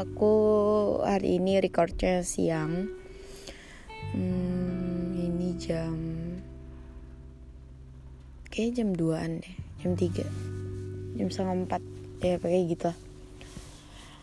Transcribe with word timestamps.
aku 0.00 0.34
hari 1.02 1.42
ini 1.42 1.58
recordnya 1.58 2.22
siang. 2.22 2.88
Hmm, 4.14 5.18
ini 5.18 5.58
jam 5.58 5.98
kayak 8.50 8.78
jam 8.78 8.90
2an 8.94 9.42
deh, 9.42 9.56
jam 9.82 9.92
3 9.94 11.20
jam 11.20 11.28
setengah 11.30 11.78
4 11.78 12.24
ya 12.24 12.36
pakai 12.40 12.62
gitu 12.70 12.90
lah. 12.90 12.98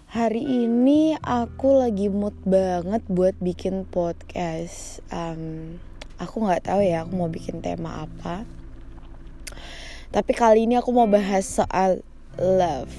Hari 0.07 0.39
ini 0.39 1.19
aku 1.19 1.83
lagi 1.83 2.07
mood 2.07 2.35
banget 2.47 3.03
buat 3.11 3.35
bikin 3.37 3.83
podcast. 3.85 5.03
Um, 5.11 5.77
aku 6.17 6.41
nggak 6.41 6.67
tahu 6.71 6.81
ya 6.81 7.03
aku 7.03 7.13
mau 7.15 7.29
bikin 7.29 7.59
tema 7.59 8.07
apa. 8.07 8.47
Tapi 10.09 10.31
kali 10.31 10.65
ini 10.65 10.79
aku 10.79 10.95
mau 10.95 11.05
bahas 11.05 11.43
soal 11.43 12.01
love. 12.39 12.91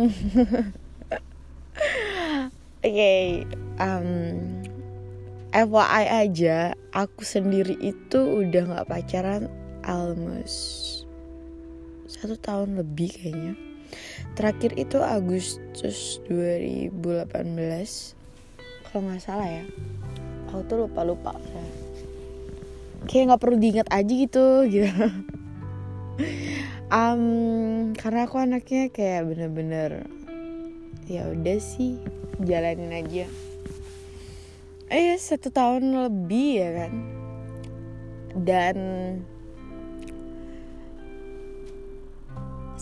Oke, 2.80 2.88
okay, 2.88 3.44
um, 3.76 4.40
FYI 5.52 6.04
aja, 6.24 6.72
aku 6.96 7.20
sendiri 7.20 7.76
itu 7.84 8.16
udah 8.16 8.64
nggak 8.64 8.88
pacaran 8.88 9.52
almost 9.84 11.04
satu 12.08 12.40
tahun 12.40 12.80
lebih 12.80 13.12
kayaknya. 13.12 13.52
Terakhir 14.40 14.72
itu 14.80 15.04
Agustus 15.04 16.24
2018, 16.32 16.96
kalau 18.88 19.00
nggak 19.04 19.20
salah 19.20 19.48
ya. 19.52 19.64
Aku 20.48 20.64
tuh 20.64 20.88
lupa 20.88 21.04
lupa. 21.04 21.36
Kayak 23.04 23.36
nggak 23.36 23.42
perlu 23.44 23.56
diingat 23.60 23.88
aja 23.92 24.12
gitu, 24.16 24.64
gitu 24.64 25.04
um, 26.90 27.94
karena 27.94 28.26
aku 28.26 28.36
anaknya 28.42 28.90
kayak 28.90 29.30
bener-bener 29.30 30.04
ya 31.10 31.26
udah 31.30 31.58
sih 31.58 31.98
jalanin 32.42 32.94
aja. 32.94 33.26
Eh 34.90 35.14
satu 35.18 35.54
tahun 35.54 35.94
lebih 35.94 36.50
ya 36.58 36.70
kan? 36.84 36.92
Dan 38.34 38.76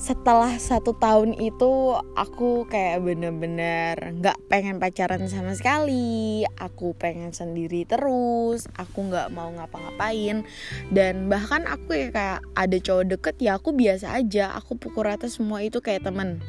setelah 0.08 0.56
satu 0.56 0.96
tahun 0.96 1.36
itu 1.36 1.92
aku 2.16 2.64
kayak 2.64 3.04
bener-bener 3.04 4.16
nggak 4.16 4.40
pengen 4.48 4.80
pacaran 4.80 5.28
sama 5.28 5.52
sekali. 5.52 6.48
Aku 6.56 6.96
pengen 6.96 7.36
sendiri 7.36 7.84
terus 7.84 8.64
aku 8.72 9.12
nggak 9.12 9.28
mau 9.36 9.52
ngapa-ngapain. 9.52 10.48
Dan 10.88 11.28
bahkan 11.28 11.68
aku 11.68 11.92
ya 11.92 12.08
kayak 12.08 12.40
ada 12.56 12.76
cowok 12.80 13.04
deket 13.04 13.36
ya 13.36 13.60
aku 13.60 13.76
biasa 13.76 14.16
aja 14.16 14.56
aku 14.56 14.80
pukul 14.80 15.12
rata 15.12 15.28
semua 15.28 15.60
itu 15.60 15.84
kayak 15.84 16.08
temen. 16.08 16.40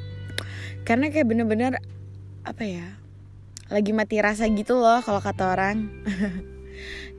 Karena 0.88 1.11
kayak 1.11 1.27
bener-bener 1.27 1.83
apa 2.47 2.63
ya 2.63 2.95
lagi 3.67 3.91
mati 3.91 4.23
rasa 4.23 4.47
gitu 4.47 4.79
loh 4.79 5.03
kalau 5.03 5.19
kata 5.19 5.51
orang 5.51 5.91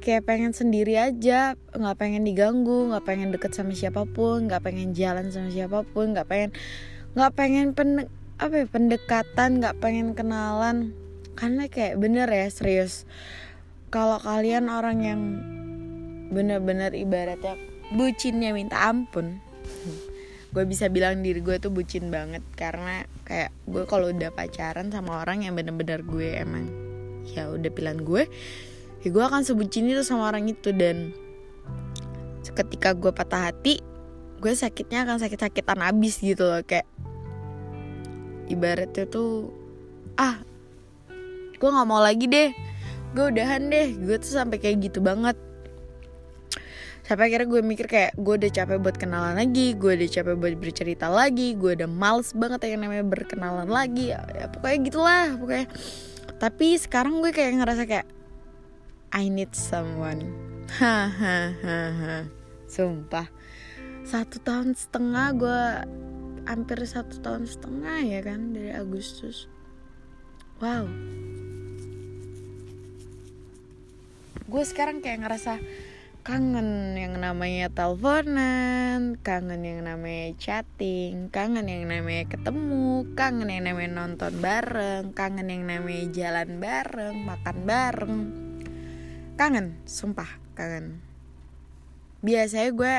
kayak 0.01 0.27
pengen 0.27 0.57
sendiri 0.57 0.97
aja. 0.97 1.55
Nggak 1.77 1.97
pengen 2.01 2.25
diganggu 2.25 2.91
nggak 2.91 3.05
pengen 3.05 3.29
deket 3.31 3.53
sama 3.53 3.77
siapa 3.77 4.09
pun 4.09 4.49
nggak 4.49 4.65
pengen 4.65 4.97
jalan 4.97 5.29
sama 5.29 5.53
siapa 5.53 5.85
pun 5.85 6.17
nggak 6.17 6.27
pengen 6.27 6.51
nggak 7.15 7.33
pengen 7.37 7.67
pen 7.77 8.09
apa 8.41 8.65
ya, 8.65 8.67
pendekatan 8.67 9.61
nggak 9.61 9.77
pengen 9.79 10.17
kenalan. 10.17 10.97
Karena 11.37 11.69
kayak 11.69 12.01
bener 12.01 12.27
ya 12.27 12.49
serius. 12.49 13.05
Kalau 13.93 14.19
kalian 14.19 14.73
orang 14.73 14.99
yang 15.05 15.21
bener-bener 16.31 16.95
ibaratnya 16.95 17.59
bucinnya 17.91 18.55
minta 18.55 18.87
ampun 18.87 19.43
gue 20.51 20.65
bisa 20.67 20.91
bilang 20.91 21.23
diri 21.23 21.39
gue 21.43 21.63
tuh 21.63 21.71
bucin 21.71 22.11
banget. 22.11 22.43
Karena 22.59 23.07
kayak 23.23 23.55
gue 23.71 23.87
kalau 23.87 24.11
udah 24.11 24.35
pacaran 24.35 24.91
sama 24.91 25.23
orang 25.23 25.47
yang 25.47 25.55
bener-bener 25.55 26.03
gue 26.03 26.35
emang 26.35 26.67
ya 27.31 27.47
udah 27.55 27.71
pilihan 27.71 28.03
gue 28.03 28.27
ya 29.01 29.09
gue 29.09 29.25
akan 29.25 29.43
sebutin 29.45 29.89
itu 29.89 30.05
sama 30.05 30.29
orang 30.29 30.49
itu 30.49 30.71
dan 30.73 31.13
ketika 32.51 32.93
gue 32.93 33.13
patah 33.15 33.53
hati 33.53 33.81
gue 34.41 34.53
sakitnya 34.53 35.07
akan 35.07 35.21
sakit-sakitan 35.21 35.81
abis 35.81 36.19
gitu 36.21 36.45
loh 36.45 36.61
kayak 36.65 36.89
ibaratnya 38.51 39.07
tuh 39.07 39.53
ah 40.19 40.41
gue 41.57 41.69
nggak 41.69 41.89
mau 41.89 42.01
lagi 42.03 42.27
deh 42.27 42.51
gue 43.15 43.25
udahan 43.27 43.63
deh. 43.71 43.89
Gue 43.99 44.17
tuh 44.23 44.33
sampai 44.39 44.63
kayak 44.63 44.91
gitu 44.91 45.03
banget. 45.03 45.35
Sampai 47.03 47.27
akhirnya 47.27 47.51
gue 47.51 47.61
mikir 47.67 47.87
kayak 47.91 48.15
gue 48.15 48.35
udah 48.39 48.51
capek 48.55 48.79
buat 48.79 48.95
kenalan 48.95 49.35
lagi 49.35 49.75
gue 49.75 49.99
udah 49.99 50.09
capek 50.15 50.35
buat 50.39 50.55
bercerita 50.63 51.11
lagi 51.11 51.59
gue 51.59 51.75
udah 51.75 51.91
males 51.91 52.31
banget 52.39 52.71
yang 52.71 52.87
namanya 52.87 53.03
berkenalan 53.03 53.67
lagi. 53.67 54.15
Ya, 54.15 54.23
ya 54.31 54.47
pokoknya 54.47 54.79
gitulah 54.87 55.27
pokoknya. 55.35 55.67
Tapi 56.39 56.79
sekarang 56.79 57.19
gue 57.19 57.35
kayak 57.35 57.59
ngerasa 57.59 57.83
kayak 57.91 58.07
I 59.11 59.27
need 59.27 59.59
someone. 59.59 60.23
Sumpah. 62.71 63.27
Satu 64.07 64.39
tahun 64.39 64.79
setengah 64.79 65.27
gue 65.35 65.63
hampir 66.47 66.79
satu 66.87 67.19
tahun 67.19 67.51
setengah 67.51 68.07
ya 68.07 68.21
kan 68.23 68.55
dari 68.55 68.71
Agustus. 68.71 69.51
Wow. 70.63 70.87
Gue 74.47 74.63
sekarang 74.63 75.03
kayak 75.03 75.27
ngerasa 75.27 75.59
kangen 76.23 76.95
yang 76.95 77.19
namanya 77.19 77.67
teleponan, 77.67 79.19
kangen 79.27 79.63
yang 79.67 79.83
namanya 79.83 80.39
chatting, 80.39 81.35
kangen 81.35 81.67
yang 81.67 81.91
namanya 81.91 82.31
ketemu, 82.31 83.11
kangen 83.19 83.51
yang 83.51 83.75
namanya 83.75 84.07
nonton 84.07 84.39
bareng, 84.39 85.11
kangen 85.19 85.51
yang 85.51 85.67
namanya 85.67 86.05
jalan 86.15 86.63
bareng, 86.63 87.17
makan 87.27 87.59
bareng 87.67 88.50
kangen 89.39 89.79
sumpah 89.87 90.29
kangen. 90.57 91.03
Biasanya 92.21 92.71
gue 92.75 92.95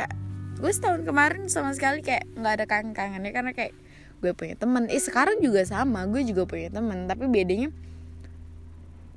gue 0.62 0.72
setahun 0.72 1.02
kemarin 1.02 1.50
sama 1.50 1.74
sekali 1.74 2.06
kayak 2.06 2.30
nggak 2.38 2.54
ada 2.62 2.66
kangen 2.70 2.94
kangennya 2.94 3.32
karena 3.34 3.52
kayak 3.56 3.74
gue 4.22 4.32
punya 4.38 4.56
temen. 4.56 4.86
Eh 4.88 5.02
sekarang 5.02 5.42
juga 5.42 5.66
sama 5.66 6.06
gue 6.06 6.22
juga 6.22 6.46
punya 6.46 6.70
temen. 6.70 7.10
Tapi 7.10 7.26
bedanya 7.26 7.74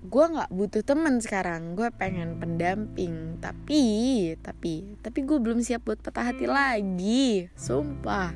gue 0.05 0.25
nggak 0.25 0.51
butuh 0.53 0.83
temen 0.85 1.21
sekarang. 1.21 1.77
Gue 1.77 1.93
pengen 1.93 2.41
pendamping. 2.41 3.41
Tapi 3.41 3.83
tapi 4.41 4.97
tapi 5.05 5.19
gue 5.25 5.39
belum 5.41 5.61
siap 5.61 5.85
buat 5.85 6.01
patah 6.01 6.33
hati 6.33 6.49
lagi. 6.49 7.49
Sumpah. 7.57 8.33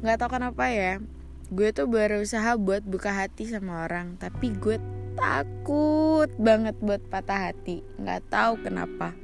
Nggak 0.00 0.16
tau 0.20 0.30
kenapa 0.32 0.68
ya 0.72 1.00
gue 1.46 1.68
tuh 1.70 1.86
berusaha 1.86 2.58
buat 2.58 2.82
buka 2.82 3.12
hati 3.12 3.48
sama 3.48 3.84
orang. 3.84 4.16
Tapi 4.16 4.56
gue 4.56 4.76
takut 5.16 6.30
banget 6.36 6.76
buat 6.78 7.00
patah 7.08 7.50
hati. 7.50 7.80
Nggak 7.98 8.28
tahu 8.28 8.52
kenapa. 8.62 9.16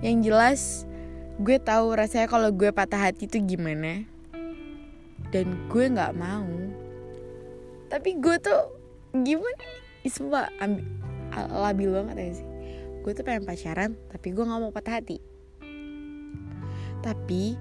Yang 0.00 0.16
jelas 0.30 0.60
gue 1.42 1.58
tahu 1.58 1.92
rasanya 1.92 2.30
kalau 2.30 2.48
gue 2.54 2.70
patah 2.70 3.10
hati 3.10 3.26
itu 3.26 3.42
gimana. 3.42 4.06
Dan 5.34 5.68
gue 5.68 5.84
nggak 5.90 6.14
mau. 6.16 6.48
Tapi 7.90 8.16
gue 8.22 8.36
tuh 8.38 8.62
gimana 9.10 9.66
semua 10.06 10.48
ambil 10.62 10.86
labil 11.34 11.90
banget 11.90 12.16
ya 12.16 12.32
sih. 12.40 12.48
Gue 13.02 13.12
tuh 13.12 13.26
pengen 13.26 13.44
pacaran 13.44 13.98
tapi 14.08 14.30
gue 14.30 14.44
nggak 14.46 14.60
mau 14.62 14.72
patah 14.72 15.02
hati. 15.02 15.18
Tapi 17.02 17.58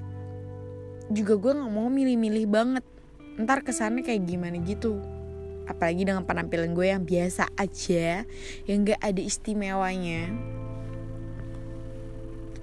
juga 1.09 1.33
gue 1.41 1.51
nggak 1.57 1.73
mau 1.73 1.89
milih-milih 1.89 2.45
banget. 2.45 2.85
Ntar 3.41 3.65
kesannya 3.65 4.05
kayak 4.05 4.27
gimana 4.27 4.59
gitu 4.61 5.19
apalagi 5.69 6.02
dengan 6.02 6.25
penampilan 6.25 6.74
gue 6.74 6.90
yang 6.90 7.06
biasa 7.06 7.53
aja 7.53 8.25
yang 8.66 8.90
gak 8.90 8.97
ada 8.97 9.22
istimewanya. 9.22 10.33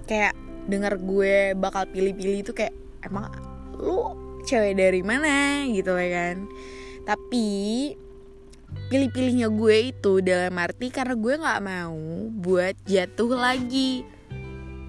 Kayak 0.03 0.35
dengar 0.67 0.99
gue 0.99 1.55
bakal 1.55 1.87
pilih-pilih 1.87 2.43
itu 2.43 2.51
kayak 2.51 2.75
emang 3.07 3.31
lu 3.79 4.11
cewek 4.43 4.75
dari 4.75 4.99
mana? 4.99 5.63
Gitu 5.71 5.87
ya 5.95 6.09
kan. 6.11 6.35
Tapi 7.07 7.47
pilih-pilihnya 8.91 9.47
gue 9.47 9.95
itu 9.95 10.19
dalam 10.19 10.55
arti 10.59 10.91
karena 10.91 11.15
gue 11.15 11.33
nggak 11.39 11.63
mau 11.63 11.99
buat 12.35 12.75
jatuh 12.83 13.31
lagi. 13.35 14.03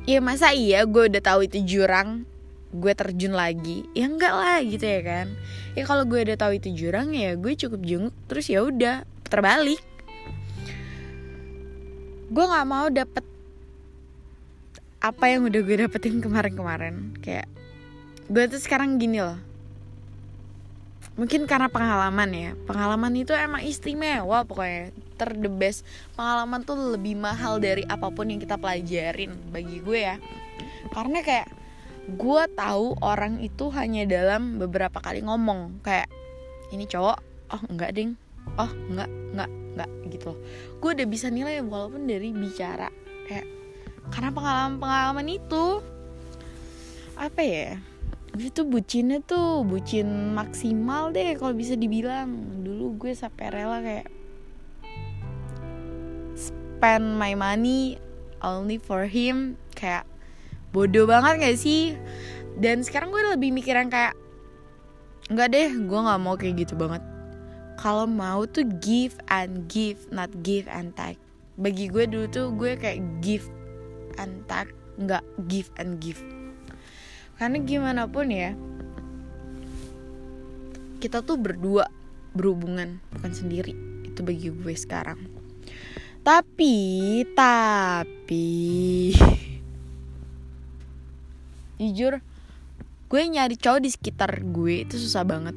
Ya 0.08 0.18
masa 0.18 0.50
iya 0.50 0.82
gue 0.82 1.06
udah 1.06 1.22
tahu 1.22 1.46
itu 1.46 1.62
jurang 1.62 2.26
gue 2.68 2.92
terjun 2.92 3.32
lagi 3.32 3.88
ya 3.96 4.04
enggak 4.04 4.34
lah 4.34 4.60
gitu 4.60 4.84
ya 4.84 5.00
kan. 5.00 5.26
Ya 5.72 5.88
kalau 5.88 6.04
gue 6.04 6.20
udah 6.20 6.36
tahu 6.36 6.60
itu 6.60 6.68
jurang 6.76 7.16
ya 7.16 7.32
gue 7.34 7.52
cukup 7.56 7.80
jenguk 7.80 8.14
terus 8.28 8.46
ya 8.52 8.60
udah 8.64 9.08
terbalik. 9.24 9.80
Gue 12.28 12.44
nggak 12.44 12.68
mau 12.68 12.92
dapet 12.92 13.24
apa 14.98 15.24
yang 15.30 15.48
udah 15.48 15.60
gue 15.64 15.76
dapetin 15.80 16.20
kemarin-kemarin. 16.20 17.16
Kayak 17.24 17.48
gue 18.28 18.44
tuh 18.52 18.60
sekarang 18.60 19.00
gini 19.00 19.24
loh. 19.24 19.40
Mungkin 21.18 21.50
karena 21.50 21.66
pengalaman 21.66 22.30
ya. 22.30 22.50
Pengalaman 22.68 23.10
itu 23.16 23.34
emang 23.34 23.64
istimewa 23.64 24.46
pokoknya. 24.46 24.94
Ter 25.18 25.34
the 25.34 25.50
best. 25.50 25.82
Pengalaman 26.14 26.62
tuh 26.62 26.94
lebih 26.94 27.18
mahal 27.18 27.58
dari 27.58 27.82
apa 27.88 28.06
pun 28.12 28.30
yang 28.30 28.38
kita 28.38 28.54
pelajarin 28.54 29.34
bagi 29.50 29.82
gue 29.82 29.98
ya. 29.98 30.16
Karena 30.94 31.18
kayak 31.24 31.57
gue 32.08 32.42
tahu 32.56 32.96
orang 33.04 33.44
itu 33.44 33.68
hanya 33.76 34.08
dalam 34.08 34.56
beberapa 34.56 34.96
kali 34.96 35.20
ngomong. 35.20 35.84
Kayak 35.84 36.08
ini 36.72 36.88
cowok? 36.88 37.18
Oh 37.52 37.62
enggak 37.68 37.92
ding. 37.92 38.16
Oh 38.56 38.70
enggak 38.88 39.10
enggak 39.36 39.50
enggak 39.52 39.90
gitu. 40.08 40.32
Gue 40.80 40.90
udah 40.96 41.08
bisa 41.08 41.28
nilai 41.28 41.60
walaupun 41.60 42.08
dari 42.08 42.32
bicara. 42.32 42.88
Kayak 43.28 43.44
karena 44.08 44.30
pengalaman-pengalaman 44.32 45.28
itu? 45.28 45.84
Apa 47.20 47.40
ya? 47.44 47.76
Itu 48.38 48.64
bucinnya 48.64 49.20
tuh 49.20 49.66
bucin 49.68 50.32
maksimal 50.32 51.12
deh 51.12 51.36
kalau 51.36 51.52
bisa 51.52 51.76
dibilang. 51.76 52.64
Dulu 52.64 52.96
gue 53.04 53.12
sampai 53.12 53.52
rela 53.52 53.84
kayak 53.84 54.08
spend 56.32 57.20
my 57.20 57.36
money 57.36 58.00
only 58.40 58.80
for 58.80 59.04
him. 59.04 59.60
Kayak 59.76 60.08
bodoh 60.78 61.10
banget 61.10 61.42
gak 61.42 61.58
sih? 61.58 61.98
Dan 62.54 62.86
sekarang 62.86 63.10
gue 63.10 63.18
lebih 63.34 63.50
mikiran 63.50 63.90
kayak 63.90 64.14
nggak 65.28 65.48
deh 65.50 65.68
gue 65.74 65.98
nggak 66.06 66.20
mau 66.22 66.38
kayak 66.38 66.62
gitu 66.62 66.78
banget. 66.78 67.02
Kalau 67.78 68.06
mau 68.06 68.46
tuh 68.46 68.62
give 68.78 69.18
and 69.26 69.66
give 69.66 70.06
not 70.14 70.30
give 70.46 70.70
and 70.70 70.94
take. 70.94 71.18
Bagi 71.58 71.90
gue 71.90 72.06
dulu 72.06 72.30
tuh 72.30 72.54
gue 72.54 72.78
kayak 72.78 73.02
give 73.18 73.50
and 74.22 74.46
take 74.46 74.70
nggak 75.02 75.26
give 75.50 75.66
and 75.82 75.98
give. 75.98 76.22
Karena 77.42 77.58
gimana 77.58 78.06
pun 78.06 78.30
ya 78.30 78.54
kita 81.02 81.26
tuh 81.26 81.38
berdua 81.38 81.90
berhubungan 82.38 83.02
bukan 83.18 83.34
sendiri. 83.34 83.74
Itu 84.06 84.22
bagi 84.22 84.54
gue 84.54 84.74
sekarang. 84.78 85.18
Tapi 86.22 87.22
tapi 87.34 88.50
jujur 91.78 92.20
gue 93.08 93.22
nyari 93.24 93.56
cowok 93.56 93.80
di 93.80 93.90
sekitar 93.90 94.44
gue 94.44 94.84
itu 94.84 95.00
susah 95.00 95.24
banget. 95.24 95.56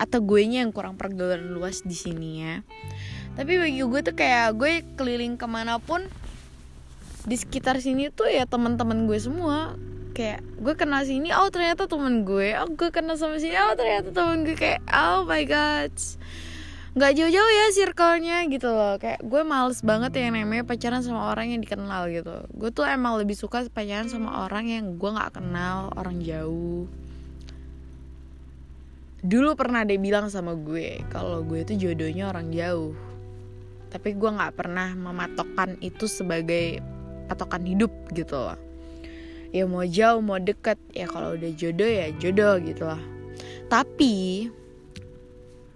Atau 0.00 0.22
gue 0.24 0.40
nya 0.46 0.62
yang 0.64 0.72
kurang 0.72 0.94
pergaulan 0.94 1.50
luas 1.50 1.82
di 1.82 1.92
sini 1.92 2.30
ya. 2.40 2.54
Tapi 3.34 3.58
bagi 3.58 3.82
gue 3.82 4.00
tuh 4.00 4.14
kayak 4.14 4.54
gue 4.56 4.86
keliling 4.94 5.34
ke 5.34 5.46
mana 5.50 5.82
pun 5.82 6.06
di 7.28 7.36
sekitar 7.36 7.82
sini 7.84 8.08
tuh 8.08 8.30
ya 8.30 8.46
teman-teman 8.46 9.10
gue 9.10 9.18
semua. 9.18 9.74
Kayak 10.14 10.46
gue 10.62 10.74
kenal 10.78 11.02
sini 11.02 11.34
oh 11.34 11.50
ternyata 11.50 11.90
temen 11.90 12.22
gue. 12.22 12.54
Oh 12.56 12.70
gue 12.70 12.88
kenal 12.94 13.18
sama 13.18 13.42
sini 13.42 13.58
oh 13.58 13.74
ternyata 13.74 14.14
temen 14.14 14.46
gue. 14.46 14.54
Kayak 14.54 14.80
oh 14.86 15.26
my 15.26 15.42
god 15.44 15.92
nggak 16.90 17.12
jauh-jauh 17.14 17.52
ya 17.54 17.66
circle-nya 17.70 18.50
gitu 18.50 18.66
loh. 18.66 18.98
Kayak 18.98 19.22
gue 19.22 19.42
males 19.46 19.78
banget 19.86 20.10
yang 20.18 20.34
namanya 20.34 20.66
pacaran 20.66 21.02
sama 21.06 21.30
orang 21.30 21.54
yang 21.54 21.60
dikenal 21.62 22.10
gitu. 22.10 22.42
Gue 22.50 22.70
tuh 22.74 22.82
emang 22.82 23.14
lebih 23.22 23.38
suka 23.38 23.62
pacaran 23.70 24.10
sama 24.10 24.46
orang 24.46 24.66
yang 24.66 24.84
gue 24.98 25.10
nggak 25.10 25.38
kenal 25.38 25.94
orang 25.94 26.18
jauh. 26.18 26.90
Dulu 29.20 29.52
pernah 29.54 29.86
dia 29.86 30.00
bilang 30.00 30.32
sama 30.32 30.56
gue 30.56 31.04
kalau 31.12 31.46
gue 31.46 31.62
itu 31.62 31.78
jodohnya 31.78 32.26
orang 32.32 32.50
jauh. 32.50 32.96
Tapi 33.90 34.14
gue 34.18 34.30
nggak 34.30 34.54
pernah 34.58 34.90
mematokkan 34.94 35.78
itu 35.82 36.10
sebagai 36.10 36.82
patokan 37.30 37.62
hidup 37.70 37.94
gitu 38.10 38.34
loh. 38.34 38.58
Ya 39.54 39.66
mau 39.66 39.86
jauh 39.86 40.22
mau 40.22 40.38
deket 40.38 40.78
ya 40.90 41.06
kalau 41.06 41.38
udah 41.38 41.50
jodoh 41.54 41.86
ya 41.86 42.10
jodoh 42.18 42.58
gitu 42.62 42.82
loh. 42.86 43.02
Tapi 43.70 44.46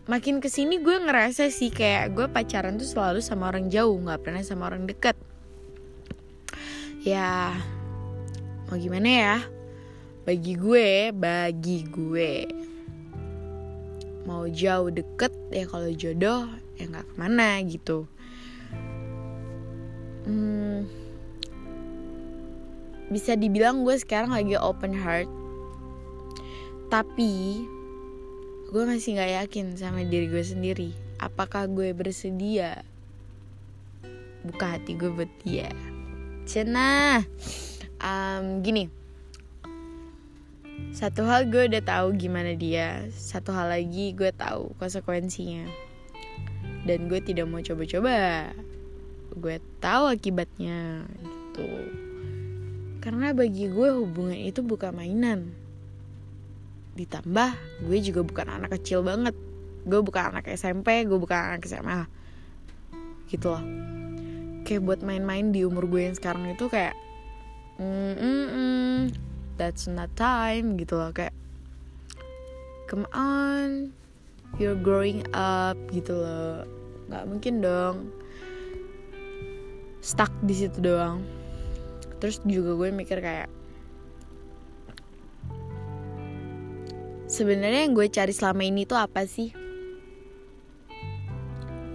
makin 0.04 0.36
ke 0.36 0.52
sini 0.52 0.84
gue 0.84 1.00
ngerasa 1.00 1.48
sih 1.48 1.72
kayak 1.72 2.12
gue 2.12 2.26
pacaran 2.28 2.76
tuh 2.76 2.84
selalu 2.84 3.24
sama 3.24 3.48
orang 3.48 3.72
jauh 3.72 3.96
nggak 3.96 4.20
pernah 4.20 4.42
sama 4.44 4.68
orang 4.68 4.84
deket. 4.84 5.16
Ya 7.00 7.56
mau 8.68 8.76
gimana 8.76 9.08
ya? 9.08 9.36
Bagi 10.28 10.56
gue 10.60 11.12
bagi 11.12 11.88
gue. 11.88 12.34
Mau 14.28 14.48
jauh 14.48 14.88
deket 14.92 15.32
ya 15.52 15.64
kalau 15.68 15.88
jodoh 15.92 16.48
ya 16.76 16.84
nggak 16.88 17.08
ke 17.08 17.14
mana 17.16 17.60
gitu. 17.64 18.08
Hmm, 20.24 20.88
bisa 23.12 23.36
dibilang 23.36 23.84
gue 23.84 23.96
sekarang 24.00 24.32
lagi 24.32 24.56
open 24.56 24.96
heart. 24.96 25.28
Tapi 26.88 27.64
gue 28.74 28.82
masih 28.90 29.14
nggak 29.14 29.32
yakin 29.38 29.78
sama 29.78 30.02
diri 30.02 30.26
gue 30.26 30.42
sendiri. 30.42 30.90
Apakah 31.22 31.70
gue 31.70 31.94
bersedia? 31.94 32.82
Buka 34.42 34.74
hati 34.74 34.98
gue 34.98 35.14
buat 35.14 35.30
dia. 35.46 35.70
Cina. 36.42 37.22
Um, 38.02 38.66
gini. 38.66 38.90
Satu 40.90 41.22
hal 41.22 41.46
gue 41.54 41.70
udah 41.70 41.86
tahu 41.86 42.18
gimana 42.18 42.58
dia. 42.58 43.06
Satu 43.14 43.54
hal 43.54 43.70
lagi 43.70 44.10
gue 44.10 44.34
tahu 44.34 44.74
konsekuensinya. 44.82 45.70
Dan 46.82 47.06
gue 47.06 47.22
tidak 47.22 47.46
mau 47.46 47.62
coba-coba. 47.62 48.50
Gue 49.38 49.62
tahu 49.78 50.10
akibatnya 50.10 51.06
gitu. 51.22 51.70
Karena 52.98 53.30
bagi 53.30 53.70
gue 53.70 54.02
hubungan 54.02 54.34
itu 54.34 54.66
bukan 54.66 54.98
mainan 54.98 55.62
ditambah 56.94 57.50
gue 57.84 57.98
juga 58.00 58.20
bukan 58.22 58.46
anak 58.48 58.78
kecil 58.80 59.02
banget. 59.02 59.34
Gue 59.84 60.00
bukan 60.00 60.34
anak 60.34 60.48
SMP 60.54 61.04
gue 61.04 61.18
bukan 61.18 61.38
anak 61.54 61.66
SMA 61.66 62.06
gitu 63.28 63.52
loh. 63.52 63.64
Kayak 64.64 64.82
buat 64.86 65.00
main-main 65.04 65.52
di 65.52 65.66
umur 65.66 65.84
gue 65.90 66.08
yang 66.08 66.16
sekarang 66.16 66.48
itu 66.48 66.70
kayak 66.72 66.96
mm, 67.76 68.14
mm, 68.16 68.46
mm, 68.48 68.98
that's 69.60 69.90
not 69.90 70.08
time 70.16 70.78
gitu 70.80 70.96
loh. 70.96 71.12
Kayak 71.12 71.36
come 72.88 73.04
on 73.12 73.92
you're 74.58 74.78
growing 74.78 75.26
up 75.34 75.76
gitu 75.90 76.14
loh. 76.14 76.62
Nggak 77.10 77.24
mungkin 77.26 77.54
dong. 77.60 77.96
Stuck 80.00 80.30
di 80.44 80.54
situ 80.54 80.78
doang. 80.84 81.24
Terus 82.22 82.40
juga 82.46 82.76
gue 82.78 82.88
mikir 82.94 83.18
kayak 83.20 83.48
sebenarnya 87.34 87.90
yang 87.90 87.98
gue 87.98 88.06
cari 88.06 88.30
selama 88.30 88.62
ini 88.62 88.86
tuh 88.86 88.94
apa 88.94 89.26
sih? 89.26 89.50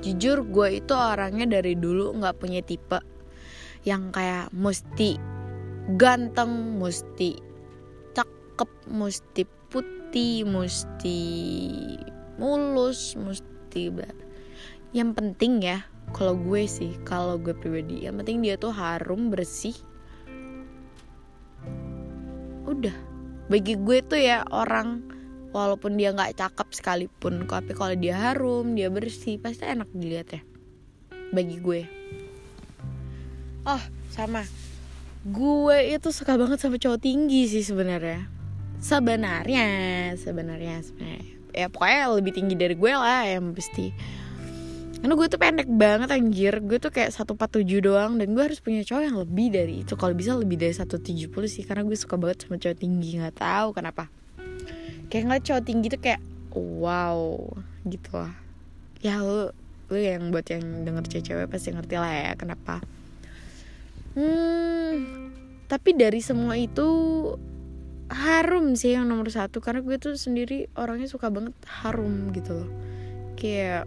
Jujur 0.04 0.44
gue 0.44 0.84
itu 0.84 0.92
orangnya 0.92 1.60
dari 1.60 1.80
dulu 1.80 2.12
nggak 2.20 2.36
punya 2.36 2.60
tipe 2.60 3.00
yang 3.88 4.12
kayak 4.12 4.52
mesti 4.52 5.16
ganteng 5.96 6.76
mesti 6.76 7.40
cakep 8.12 8.72
mesti 8.92 9.48
putih 9.72 10.44
mesti 10.44 11.20
mulus 12.36 13.16
mesti 13.16 13.88
yang 14.92 15.16
penting 15.16 15.64
ya 15.64 15.80
kalau 16.12 16.36
gue 16.36 16.68
sih 16.68 17.00
kalau 17.08 17.40
gue 17.40 17.56
pribadi 17.56 18.04
yang 18.04 18.20
penting 18.20 18.44
dia 18.44 18.60
tuh 18.60 18.74
harum 18.74 19.30
bersih. 19.30 19.78
Udah. 22.66 22.94
Bagi 23.50 23.82
gue 23.82 23.98
tuh 24.06 24.22
ya 24.22 24.46
orang 24.54 25.19
walaupun 25.50 25.98
dia 25.98 26.14
nggak 26.14 26.38
cakep 26.38 26.68
sekalipun 26.74 27.50
tapi 27.50 27.74
kalau 27.74 27.96
dia 27.98 28.16
harum 28.18 28.78
dia 28.78 28.94
bersih 28.94 29.42
pasti 29.42 29.66
enak 29.66 29.90
dilihat 29.94 30.28
ya. 30.38 30.42
Bagi 31.34 31.58
gue. 31.62 31.82
Oh 33.66 33.84
sama. 34.14 34.46
Gue 35.26 35.94
itu 35.94 36.10
suka 36.16 36.40
banget 36.40 36.62
sama 36.62 36.80
cowok 36.80 37.00
tinggi 37.02 37.50
sih 37.50 37.66
sebenarnya. 37.66 38.30
Sebenarnya 38.80 39.68
sebenarnya 40.16 40.80
sebenarnya. 40.86 41.34
Ya 41.52 41.68
pokoknya 41.68 42.02
lebih 42.14 42.32
tinggi 42.34 42.56
dari 42.56 42.76
gue 42.78 42.94
lah 42.94 43.26
yang 43.28 43.52
pasti. 43.52 43.92
Karena 45.00 45.16
gue 45.16 45.28
tuh 45.32 45.40
pendek 45.40 45.70
banget 45.72 46.10
anjir. 46.12 46.60
Gue 46.60 46.78
tuh 46.80 46.92
kayak 46.92 47.16
147 47.16 47.66
doang 47.80 48.20
dan 48.20 48.36
gue 48.36 48.44
harus 48.44 48.60
punya 48.60 48.84
cowok 48.84 49.04
yang 49.04 49.18
lebih 49.18 49.48
dari 49.52 49.76
itu. 49.84 49.94
Kalau 49.96 50.14
bisa 50.14 50.36
lebih 50.36 50.60
dari 50.60 50.76
170 50.76 51.32
sih 51.48 51.64
karena 51.64 51.84
gue 51.88 51.98
suka 51.98 52.16
banget 52.20 52.48
sama 52.48 52.60
cowok 52.60 52.78
tinggi. 52.80 53.20
Nggak 53.20 53.40
tahu 53.40 53.76
kenapa 53.76 54.19
kayak 55.10 55.24
ngeliat 55.26 55.44
cowok 55.46 55.64
tinggi 55.66 55.88
tuh 55.90 56.02
kayak 56.02 56.22
wow 56.56 57.38
gitu 57.86 58.10
lah. 58.14 58.34
Ya 59.04 59.22
lu 59.22 59.52
lu 59.90 59.98
yang 59.98 60.30
buat 60.30 60.46
yang 60.50 60.86
denger 60.86 61.22
cewek 61.22 61.50
pasti 61.50 61.74
ngerti 61.74 61.96
lah 61.98 62.14
ya 62.14 62.32
kenapa. 62.38 62.82
Hmm 64.14 65.30
tapi 65.70 65.94
dari 65.94 66.18
semua 66.18 66.58
itu 66.58 66.88
harum 68.10 68.74
sih 68.74 68.98
yang 68.98 69.06
nomor 69.06 69.30
satu. 69.30 69.62
Karena 69.62 69.86
gue 69.86 69.98
tuh 70.02 70.18
sendiri 70.18 70.70
orangnya 70.74 71.06
suka 71.10 71.30
banget 71.30 71.54
harum 71.66 72.34
gitu 72.34 72.66
loh. 72.66 72.70
Kayak 73.38 73.86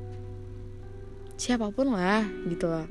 siapa 1.42 1.74
pun 1.74 1.90
lah 1.90 2.22
gitu 2.46 2.70
loh 2.70 2.86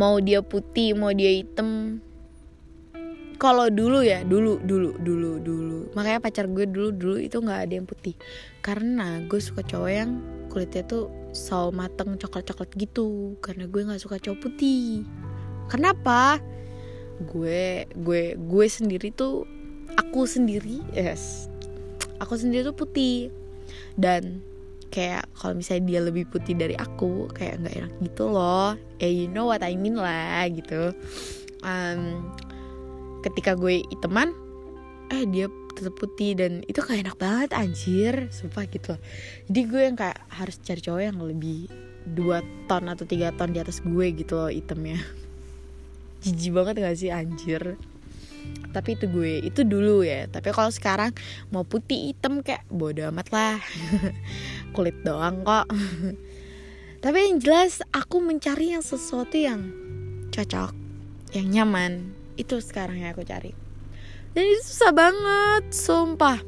mau 0.00 0.16
dia 0.16 0.40
putih 0.40 0.96
mau 0.96 1.12
dia 1.12 1.28
hitam 1.42 2.00
kalau 3.40 3.72
dulu 3.72 4.04
ya 4.04 4.20
dulu 4.20 4.60
dulu 4.60 5.00
dulu 5.00 5.40
dulu. 5.40 5.80
Makanya 5.96 6.20
pacar 6.20 6.44
gue 6.44 6.68
dulu 6.68 6.92
dulu 6.92 7.16
itu 7.16 7.40
nggak 7.40 7.60
ada 7.64 7.72
yang 7.80 7.88
putih. 7.88 8.12
Karena 8.60 9.24
gue 9.24 9.40
suka 9.40 9.64
cowok 9.64 9.90
yang 9.90 10.20
kulitnya 10.52 10.84
tuh 10.84 11.08
sawo 11.32 11.72
mateng 11.72 12.20
coklat 12.20 12.44
coklat 12.52 12.70
gitu. 12.76 13.40
Karena 13.40 13.64
gue 13.64 13.80
nggak 13.80 14.04
suka 14.04 14.20
cowok 14.20 14.38
putih. 14.44 15.08
Kenapa? 15.72 16.36
Gue 17.24 17.88
gue 17.96 18.36
gue 18.36 18.66
sendiri 18.68 19.08
tuh 19.08 19.48
aku 19.96 20.28
sendiri 20.28 20.84
yes. 20.92 21.48
Aku 22.20 22.36
sendiri 22.36 22.68
tuh 22.68 22.76
putih. 22.76 23.32
Dan 23.96 24.44
kayak 24.92 25.24
kalau 25.32 25.56
misalnya 25.56 25.88
dia 25.88 26.00
lebih 26.04 26.28
putih 26.28 26.52
dari 26.52 26.76
aku 26.76 27.32
kayak 27.32 27.64
nggak 27.64 27.74
enak 27.80 27.92
gitu 28.04 28.28
loh. 28.28 28.76
Ya 29.00 29.08
you 29.08 29.32
know 29.32 29.48
what 29.48 29.64
I 29.64 29.80
mean 29.80 29.96
lah 29.96 30.44
gitu. 30.52 30.92
Um, 31.64 32.28
ketika 33.20 33.56
gue 33.56 33.84
iteman 33.88 34.32
eh 35.10 35.26
dia 35.26 35.50
tetap 35.74 35.94
putih 35.98 36.38
dan 36.38 36.62
itu 36.66 36.78
kayak 36.82 37.08
enak 37.08 37.16
banget 37.18 37.50
anjir 37.54 38.14
sumpah 38.30 38.66
gitu. 38.70 38.94
Jadi 39.50 39.60
gue 39.66 39.80
yang 39.90 39.96
kayak 39.98 40.18
harus 40.30 40.56
cari 40.62 40.80
cowok 40.82 41.02
yang 41.02 41.18
lebih 41.18 41.66
dua 42.06 42.42
ton 42.66 42.86
atau 42.90 43.04
tiga 43.04 43.34
ton 43.34 43.50
di 43.50 43.58
atas 43.58 43.82
gue 43.82 44.06
gitu 44.14 44.38
loh 44.38 44.50
itemnya. 44.50 44.98
Jijik 46.22 46.52
banget 46.52 46.74
gak 46.84 46.96
sih 46.98 47.10
anjir? 47.10 47.80
Tapi 48.70 48.94
itu 48.94 49.10
gue 49.10 49.42
itu 49.42 49.66
dulu 49.66 50.06
ya. 50.06 50.28
Tapi 50.30 50.52
kalau 50.54 50.70
sekarang 50.70 51.10
mau 51.50 51.66
putih 51.66 52.12
hitam 52.12 52.44
kayak 52.44 52.66
bodo 52.70 53.08
amat 53.10 53.28
lah. 53.34 53.58
Kulit 54.74 55.00
doang 55.02 55.42
kok. 55.42 55.66
Tapi 57.04 57.16
yang 57.16 57.40
jelas 57.40 57.80
aku 57.96 58.20
mencari 58.20 58.76
yang 58.76 58.84
sesuatu 58.84 59.32
yang 59.32 59.72
cocok 60.30 60.76
yang 61.32 61.48
nyaman 61.48 62.19
itu 62.40 62.56
sekarang 62.64 63.04
yang 63.04 63.12
aku 63.12 63.28
cari. 63.28 63.52
Dan 64.32 64.46
itu 64.48 64.62
susah 64.64 64.92
banget 64.96 65.64
sumpah. 65.74 66.38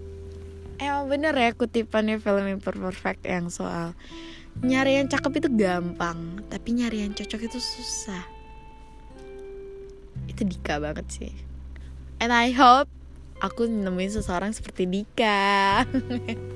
Emang 0.81 1.11
bener 1.11 1.35
ya 1.37 1.51
kutipannya 1.53 2.17
film 2.23 2.47
Imperfect 2.49 3.23
yang 3.29 3.53
soal 3.53 3.95
nyari 4.61 5.01
yang 5.01 5.09
cakep 5.09 5.41
itu 5.41 5.49
gampang 5.57 6.45
tapi 6.53 6.77
nyari 6.77 7.05
yang 7.05 7.13
cocok 7.13 7.41
itu 7.45 7.59
susah. 7.59 8.25
Itu 10.31 10.47
Dika 10.47 10.79
banget 10.79 11.07
sih. 11.11 11.33
And 12.23 12.31
I 12.31 12.55
hope 12.55 12.87
aku 13.43 13.67
nemuin 13.67 14.23
seseorang 14.23 14.55
seperti 14.55 14.87
Dika. 14.87 15.83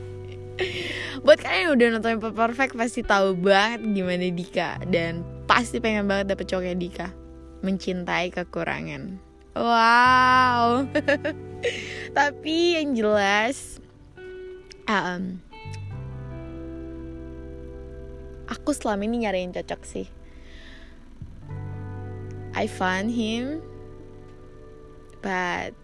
Buat 1.27 1.43
kalian 1.43 1.63
yang 1.69 1.73
udah 1.75 1.87
nonton 1.99 2.15
Perfect 2.23 2.79
pasti 2.79 3.03
tahu 3.03 3.35
banget 3.35 3.83
gimana 3.83 4.31
Dika. 4.31 4.79
Dan 4.87 5.27
pasti 5.51 5.83
pengen 5.83 6.07
banget 6.07 6.39
dapet 6.39 6.47
cowoknya 6.47 6.79
Dika. 6.79 7.09
Mencintai 7.67 8.31
kekurangan 8.31 9.26
wow. 9.57 10.85
Tapi 12.17 12.77
yang 12.77 12.93
jelas 12.93 13.81
um, 14.85 15.41
aku 18.47 18.71
selama 18.77 19.09
ini 19.09 19.25
nyari 19.25 19.43
yang 19.49 19.57
cocok 19.57 19.83
sih. 19.89 20.07
I 22.57 22.65
found 22.69 23.13
him 23.13 23.61
but 25.21 25.77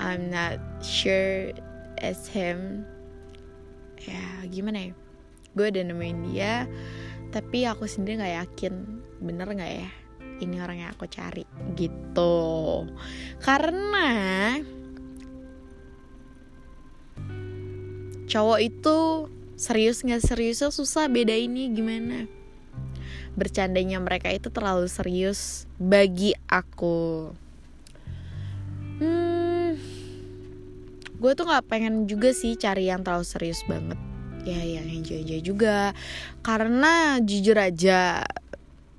I'm 0.00 0.28
not 0.32 0.60
sure 0.84 1.52
as 2.00 2.28
him. 2.28 2.84
Ya 4.04 4.44
gimana 4.48 4.90
ya? 4.90 4.92
Gue 5.52 5.68
udah 5.68 5.84
nemuin 5.84 6.18
dia 6.32 6.68
tapi 7.32 7.64
aku 7.64 7.88
sendiri 7.88 8.20
nggak 8.20 8.36
yakin. 8.44 8.74
Bener 9.20 9.48
nggak 9.48 9.72
ya 9.72 10.01
ini 10.40 10.56
orang 10.62 10.86
yang 10.86 10.90
aku 10.94 11.04
cari 11.10 11.44
gitu. 11.76 12.86
Karena 13.42 14.56
cowok 18.30 18.58
itu 18.64 18.96
serius 19.60 20.00
nggak 20.00 20.24
seriusnya 20.24 20.72
susah 20.72 21.10
beda 21.12 21.36
ini 21.36 21.68
gimana? 21.74 22.24
Bercandanya 23.36 24.00
mereka 24.00 24.32
itu 24.32 24.48
terlalu 24.48 24.88
serius 24.88 25.68
bagi 25.76 26.32
aku. 26.48 27.32
Hmm, 29.02 29.76
gue 31.18 31.32
tuh 31.34 31.44
nggak 31.48 31.66
pengen 31.68 32.06
juga 32.08 32.32
sih 32.32 32.56
cari 32.56 32.88
yang 32.88 33.04
terlalu 33.04 33.24
serius 33.24 33.60
banget. 33.68 33.98
Ya 34.42 34.58
yang 34.58 34.90
enjoy-enjoy 34.90 35.40
juga. 35.40 35.94
Karena 36.42 37.22
jujur 37.22 37.54
aja 37.56 38.26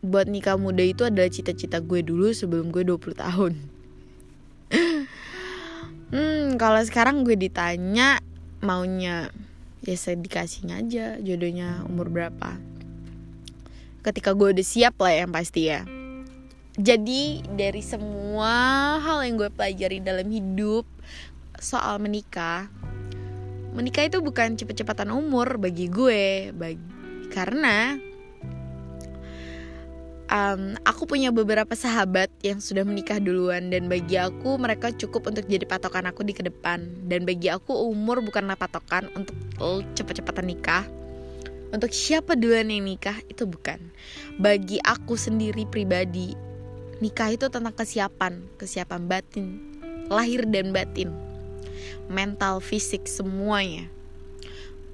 buat 0.04 0.28
nikah 0.28 0.60
muda 0.60 0.84
itu 0.84 1.08
adalah 1.08 1.32
cita-cita 1.32 1.80
gue 1.80 2.04
dulu 2.04 2.36
sebelum 2.36 2.70
gue 2.70 2.84
20 2.84 3.16
tahun. 3.16 3.54
Hmm 6.14 6.62
kalau 6.62 6.78
sekarang 6.86 7.26
gue 7.26 7.34
ditanya 7.34 8.22
maunya 8.62 9.34
ya 9.82 9.98
saya 9.98 10.14
dikasihnya 10.14 10.86
aja 10.86 11.06
jodohnya 11.18 11.82
umur 11.90 12.14
berapa. 12.14 12.54
Ketika 14.06 14.38
gue 14.38 14.54
udah 14.54 14.62
siap 14.62 14.94
lah 15.02 15.10
yang 15.10 15.34
pasti 15.34 15.74
ya. 15.74 15.82
Jadi 16.78 17.42
dari 17.58 17.82
semua 17.82 18.54
hal 19.02 19.26
yang 19.26 19.42
gue 19.42 19.50
pelajari 19.50 20.06
dalam 20.06 20.30
hidup 20.30 20.86
soal 21.58 21.98
menikah 21.98 22.70
menikah 23.74 24.06
itu 24.06 24.22
bukan 24.22 24.54
cepet-cepatan 24.54 25.10
umur 25.10 25.58
bagi 25.58 25.90
gue 25.90 26.54
bagi 26.54 26.82
karena 27.34 27.98
um, 30.34 30.74
aku 30.82 31.06
punya 31.06 31.30
beberapa 31.30 31.78
sahabat 31.78 32.34
yang 32.42 32.58
sudah 32.58 32.82
menikah 32.82 33.22
duluan 33.22 33.70
dan 33.70 33.86
bagi 33.86 34.18
aku 34.18 34.58
mereka 34.58 34.90
cukup 34.90 35.30
untuk 35.30 35.46
jadi 35.46 35.64
patokan 35.70 36.10
aku 36.10 36.26
di 36.26 36.34
ke 36.34 36.42
depan. 36.42 36.90
Dan 37.06 37.30
bagi 37.30 37.54
aku 37.54 37.72
umur 37.94 38.26
bukanlah 38.26 38.58
patokan 38.58 39.08
untuk 39.14 39.38
cepet-cepatan 39.94 40.50
nikah. 40.50 40.84
Untuk 41.74 41.90
siapa 41.94 42.38
duluan 42.38 42.70
yang 42.70 42.86
nikah 42.86 43.18
itu 43.30 43.46
bukan. 43.46 43.82
Bagi 44.42 44.82
aku 44.82 45.14
sendiri 45.18 45.70
pribadi 45.70 46.34
nikah 47.02 47.34
itu 47.34 47.50
tentang 47.50 47.74
kesiapan, 47.74 48.46
kesiapan 48.62 49.10
batin, 49.10 49.60
lahir 50.08 50.46
dan 50.48 50.70
batin, 50.70 51.10
mental, 52.08 52.62
fisik 52.62 53.10
semuanya. 53.10 53.90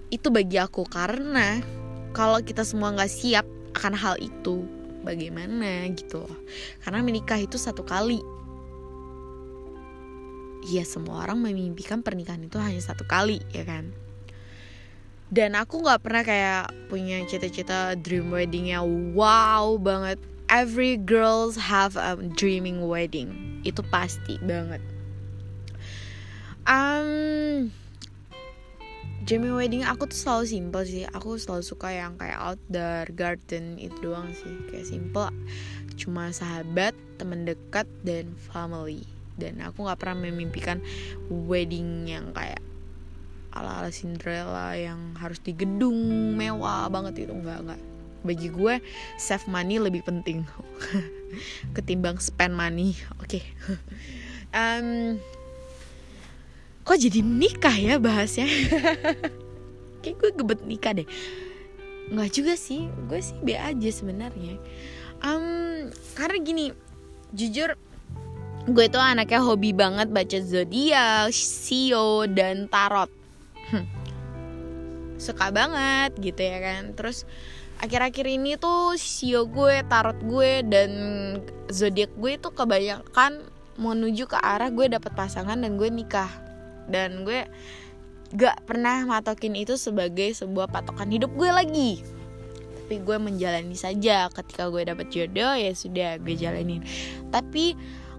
Itu 0.10 0.34
bagi 0.34 0.58
aku 0.58 0.88
karena 0.88 1.62
kalau 2.16 2.42
kita 2.42 2.66
semua 2.66 2.96
nggak 2.96 3.12
siap 3.12 3.46
akan 3.78 3.94
hal 3.94 4.16
itu, 4.18 4.66
bagaimana 5.10 5.90
gitu 5.98 6.22
loh. 6.22 6.38
Karena 6.86 7.02
menikah 7.02 7.42
itu 7.42 7.58
satu 7.58 7.82
kali. 7.82 8.22
Iya 10.70 10.86
semua 10.86 11.26
orang 11.26 11.42
memimpikan 11.42 12.06
pernikahan 12.06 12.46
itu 12.46 12.62
hanya 12.62 12.84
satu 12.84 13.08
kali 13.10 13.42
ya 13.50 13.66
kan? 13.66 13.90
Dan 15.30 15.54
aku 15.58 15.82
nggak 15.82 16.02
pernah 16.02 16.24
kayak 16.26 16.74
punya 16.90 17.22
cita-cita 17.26 17.98
dream 17.98 18.30
weddingnya. 18.30 18.82
Wow 19.14 19.82
banget. 19.82 20.22
Every 20.50 20.98
girls 20.98 21.54
have 21.58 21.94
a 21.98 22.18
dreaming 22.38 22.86
wedding. 22.86 23.62
Itu 23.62 23.86
pasti 23.94 24.42
banget. 24.42 24.82
Um 26.66 27.70
dreaming 29.30 29.54
wedding 29.54 29.86
aku 29.86 30.10
tuh 30.10 30.18
selalu 30.18 30.46
simple 30.50 30.84
sih. 30.90 31.06
Aku 31.14 31.38
selalu 31.38 31.62
suka 31.62 31.94
yang 31.94 32.18
kayak 32.18 32.42
outdoor 32.42 33.06
garden 33.14 33.78
itu 33.78 33.94
doang 34.02 34.26
sih. 34.34 34.50
Kayak 34.74 34.90
simple 34.90 35.30
cuma 36.02 36.34
sahabat 36.34 36.98
teman 37.22 37.46
dekat 37.46 37.86
dan 38.02 38.34
family. 38.50 39.06
Dan 39.38 39.62
aku 39.62 39.86
nggak 39.86 40.02
pernah 40.02 40.26
memimpikan 40.26 40.82
wedding 41.30 42.10
yang 42.10 42.34
kayak 42.34 42.58
ala 43.54 43.86
ala 43.86 43.94
Cinderella 43.94 44.74
yang 44.74 45.14
harus 45.22 45.38
di 45.38 45.54
gedung 45.54 46.34
mewah 46.34 46.90
banget 46.90 47.30
itu. 47.30 47.34
Nggak 47.38 47.70
nggak. 47.70 47.82
Bagi 48.26 48.50
gue 48.50 48.82
save 49.22 49.46
money 49.46 49.78
lebih 49.78 50.02
penting. 50.10 50.42
Ketimbang 51.78 52.18
spend 52.18 52.58
money. 52.58 52.98
Oke. 53.22 53.46
Okay. 53.46 53.46
um, 54.58 55.22
kok 56.90 56.98
jadi 56.98 57.22
nikah 57.22 57.78
ya 57.78 57.96
bahasnya 58.02 58.50
kayak 60.02 60.16
gue 60.18 60.32
gebet 60.42 60.66
nikah 60.66 60.98
deh 60.98 61.06
nggak 62.10 62.30
juga 62.34 62.58
sih 62.58 62.90
gue 63.06 63.22
sih 63.22 63.38
be 63.46 63.54
aja 63.54 63.90
sebenarnya 63.94 64.58
um, 65.22 65.86
karena 66.18 66.38
gini 66.42 66.66
jujur 67.30 67.78
gue 68.70 68.86
tuh 68.90 69.02
anaknya 69.02 69.42
hobi 69.42 69.74
banget 69.74 70.14
baca 70.14 70.38
zodiak, 70.46 71.34
sio 71.34 72.30
dan 72.30 72.70
tarot. 72.70 73.10
Hm. 73.74 73.86
Suka 75.18 75.50
banget 75.50 76.14
gitu 76.22 76.38
ya 76.38 76.60
kan. 76.62 76.94
Terus 76.94 77.26
akhir-akhir 77.82 78.26
ini 78.30 78.62
tuh 78.62 78.94
sio 79.00 79.50
gue, 79.50 79.82
tarot 79.90 80.20
gue 80.22 80.62
dan 80.70 80.92
zodiak 81.74 82.14
gue 82.20 82.38
itu 82.38 82.50
kebanyakan 82.54 83.48
menuju 83.80 84.28
ke 84.28 84.38
arah 84.38 84.70
gue 84.70 84.92
dapet 84.92 85.18
pasangan 85.18 85.58
dan 85.58 85.80
gue 85.80 85.88
nikah 85.88 86.49
dan 86.90 87.24
gue 87.24 87.46
gak 88.34 88.62
pernah 88.70 89.06
matokin 89.10 89.58
itu 89.58 89.74
sebagai 89.74 90.30
sebuah 90.38 90.70
patokan 90.70 91.10
hidup 91.10 91.34
gue 91.34 91.50
lagi. 91.50 91.92
Tapi 92.86 93.02
gue 93.02 93.18
menjalani 93.22 93.78
saja. 93.78 94.30
Ketika 94.30 94.70
gue 94.70 94.86
dapet 94.86 95.10
jodoh 95.14 95.54
ya 95.54 95.74
sudah 95.74 96.18
gue 96.22 96.36
jalanin. 96.38 96.86
Tapi 97.34 97.74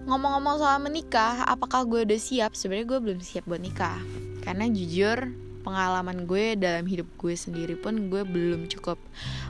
ngomong-ngomong 0.07 0.62
soal 0.62 0.79
menikah 0.83 1.47
apakah 1.47 1.87
gue 1.87 2.07
udah 2.07 2.19
siap? 2.19 2.55
Sebenarnya 2.55 2.87
gue 2.87 2.99
belum 3.03 3.19
siap 3.23 3.47
buat 3.47 3.62
nikah. 3.62 3.99
Karena 4.43 4.67
jujur 4.71 5.31
pengalaman 5.61 6.25
gue 6.25 6.57
dalam 6.57 6.89
hidup 6.89 7.07
gue 7.21 7.35
sendiri 7.37 7.79
pun 7.79 8.11
gue 8.11 8.23
belum 8.27 8.67
cukup. 8.67 8.99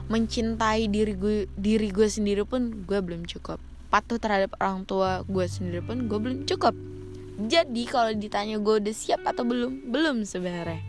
Mencintai 0.09 0.89
diri 0.89 1.17
gue 1.17 1.49
diri 1.57 1.89
gue 1.89 2.05
sendiri 2.05 2.45
pun 2.45 2.85
gue 2.85 2.99
belum 3.01 3.25
cukup. 3.25 3.57
Patuh 3.89 4.21
terhadap 4.21 4.53
orang 4.61 4.85
tua 4.85 5.25
gue 5.25 5.45
sendiri 5.49 5.81
pun 5.81 6.05
gue 6.05 6.17
belum 6.21 6.45
cukup 6.45 7.00
jadi 7.39 7.83
kalau 7.87 8.11
ditanya 8.17 8.59
gue 8.59 8.75
udah 8.81 8.95
siap 8.95 9.23
atau 9.23 9.47
belum? 9.47 9.93
Belum 9.93 10.27
sebenarnya. 10.27 10.83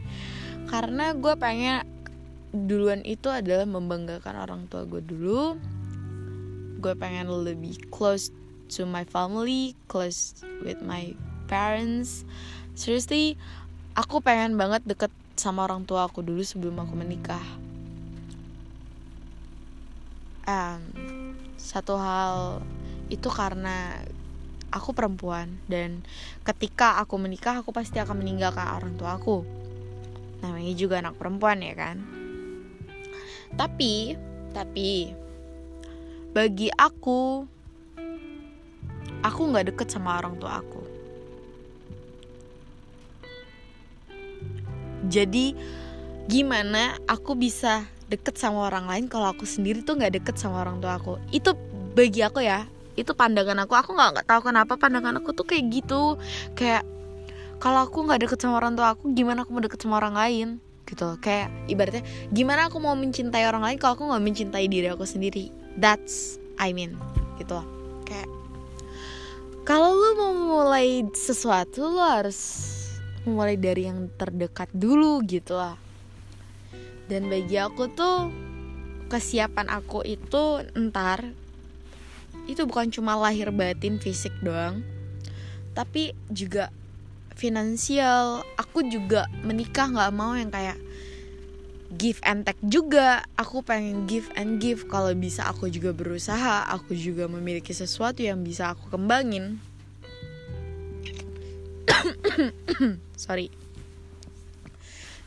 Karena 0.67 1.13
gue 1.15 1.35
pengen 1.39 1.87
duluan 2.53 3.01
itu 3.07 3.33
adalah 3.33 3.65
membanggakan 3.65 4.37
orang 4.41 4.63
tua 4.67 4.89
gue 4.89 5.01
dulu. 5.05 5.57
Gue 6.83 6.95
pengen 6.99 7.31
lebih 7.31 7.79
close 7.95 8.35
to 8.73 8.89
my 8.89 9.05
family 9.05 9.77
close 9.93 10.41
with 10.65 10.81
my 10.81 11.13
parents. 11.47 12.25
Seriously 12.73 13.37
aku 13.93 14.25
pengen 14.25 14.57
banget 14.57 14.81
deket 14.89 15.13
sama 15.37 15.69
orang 15.69 15.85
tua 15.85 16.09
aku 16.09 16.25
dulu 16.25 16.41
sebelum 16.41 16.81
aku 16.81 16.97
menikah. 16.97 17.45
Um, 20.49 20.83
satu 21.61 22.01
hal 22.01 22.65
itu 23.13 23.29
karena 23.29 24.03
aku 24.73 24.97
perempuan 24.97 25.61
dan 25.69 26.01
ketika 26.49 26.97
aku 27.05 27.21
menikah 27.21 27.61
aku 27.61 27.71
pasti 27.71 28.01
akan 28.01 28.25
meninggalkan 28.25 28.65
orang 28.65 28.97
tua 28.97 29.21
aku 29.21 29.45
namanya 30.43 30.73
juga 30.75 30.99
anak 30.99 31.15
perempuan 31.21 31.61
ya 31.63 31.77
kan? 31.77 31.97
Tapi 33.55 34.17
tapi 34.57 35.13
bagi 36.33 36.73
aku 36.73 37.45
aku 39.23 39.41
nggak 39.53 39.77
deket 39.77 39.89
sama 39.93 40.19
orang 40.19 40.41
tua 40.41 40.59
aku. 40.59 40.83
Jadi 45.13 45.53
gimana 46.27 46.97
aku 47.05 47.37
bisa 47.37 47.85
deket 48.09 48.41
sama 48.41 48.69
orang 48.73 48.89
lain 48.89 49.05
kalau 49.13 49.29
aku 49.33 49.45
sendiri 49.45 49.85
tuh 49.85 50.01
nggak 50.01 50.23
deket 50.23 50.37
sama 50.41 50.65
orang 50.65 50.81
tua 50.81 50.97
aku? 50.97 51.21
Itu 51.31 51.53
bagi 51.93 52.25
aku 52.25 52.41
ya 52.41 52.65
itu 52.99 53.13
pandangan 53.13 53.59
aku. 53.65 53.75
Aku 53.79 53.91
nggak 53.97 54.11
nggak 54.19 54.27
tahu 54.29 54.41
kenapa 54.53 54.77
pandangan 54.77 55.19
aku 55.19 55.33
tuh 55.33 55.47
kayak 55.47 55.69
gitu. 55.73 56.17
Kayak 56.57 56.85
kalau 57.63 57.87
aku 57.87 58.05
nggak 58.05 58.27
deket 58.27 58.39
sama 58.43 58.59
orang 58.59 58.75
tua 58.75 58.95
aku 58.95 59.13
gimana 59.15 59.47
aku 59.47 59.51
mau 59.55 59.63
deket 59.63 59.81
sama 59.81 59.99
orang 60.01 60.15
lain? 60.15 60.49
Gitu 60.85 61.03
loh. 61.03 61.17
Kayak 61.21 61.49
ibaratnya 61.71 62.05
gimana 62.31 62.69
aku 62.69 62.79
mau 62.83 62.97
mencintai 62.97 63.45
orang 63.49 63.63
lain 63.63 63.77
kalau 63.79 63.97
aku 63.97 64.05
nggak 64.11 64.23
mencintai 64.23 64.67
diri 64.67 64.89
aku 64.91 65.05
sendiri? 65.07 65.49
That's 65.79 66.37
I 66.61 66.75
mean 66.77 66.99
gitu 67.41 67.57
loh. 67.59 67.67
Kayak 68.09 68.29
kalau 69.63 69.95
lu 69.95 70.11
mau 70.19 70.33
mulai 70.35 71.07
sesuatu 71.15 71.87
lu 71.87 72.03
harus 72.03 72.69
mulai 73.23 73.55
dari 73.55 73.87
yang 73.87 74.11
terdekat 74.19 74.67
dulu 74.75 75.23
gitu 75.23 75.55
lah 75.55 75.79
dan 77.13 77.29
bagi 77.31 77.61
aku 77.61 77.93
tuh 77.93 78.33
kesiapan 79.13 79.69
aku 79.69 80.01
itu 80.09 80.65
ntar 80.89 81.37
itu 82.51 82.67
bukan 82.67 82.91
cuma 82.91 83.15
lahir 83.15 83.53
batin 83.55 83.97
fisik 84.03 84.33
doang 84.43 84.85
tapi 85.73 86.13
juga 86.29 86.69
finansial. 87.35 88.45
Aku 88.61 88.85
juga 88.87 89.27
menikah 89.43 89.89
nggak 89.89 90.13
mau 90.13 90.37
yang 90.37 90.53
kayak 90.53 90.77
give 91.97 92.21
and 92.25 92.45
take 92.45 92.61
juga. 92.65 93.25
Aku 93.41 93.65
pengen 93.65 94.05
give 94.07 94.29
and 94.37 94.61
give. 94.61 94.87
Kalau 94.89 95.13
bisa 95.17 95.49
aku 95.49 95.69
juga 95.73 95.93
berusaha 95.97 96.69
aku 96.69 96.95
juga 96.97 97.27
memiliki 97.29 97.73
sesuatu 97.73 98.21
yang 98.21 98.45
bisa 98.45 98.77
aku 98.77 98.93
kembangin. 98.93 99.59
Sorry. 103.25 103.49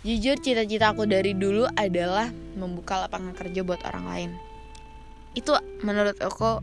Jujur 0.05 0.37
cita-cita 0.37 0.93
aku 0.93 1.09
dari 1.09 1.33
dulu 1.33 1.65
adalah 1.73 2.29
membuka 2.53 3.01
lapangan 3.09 3.33
kerja 3.33 3.65
buat 3.65 3.81
orang 3.89 4.05
lain. 4.05 4.31
Itu 5.33 5.57
menurut 5.81 6.21
aku 6.21 6.61